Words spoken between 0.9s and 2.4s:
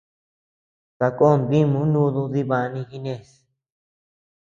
Sakón dimoo nudu